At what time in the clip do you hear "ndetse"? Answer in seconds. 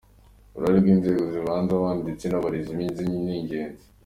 2.05-2.25